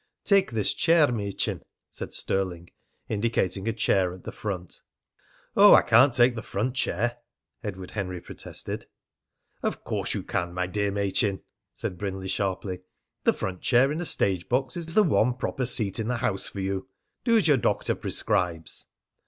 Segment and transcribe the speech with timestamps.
[0.23, 2.71] "Take this chair, Machin," said Stirling,
[3.07, 4.81] indicating a chair at the front.
[5.55, 7.19] "Oh, I can't take the front chair!"
[7.63, 8.87] Edward Henry protested.
[9.61, 11.43] "Of course you can, my dear Machin,"
[11.75, 12.79] said Brindley sharply.
[13.25, 16.49] "The front chair in a stage box is the one proper seat in the house
[16.49, 16.87] for you.
[17.23, 18.87] Do as your doctor prescribes."